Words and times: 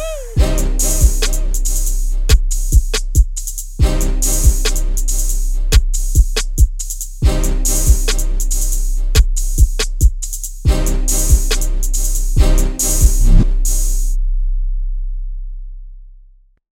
Woo! 0.00 0.29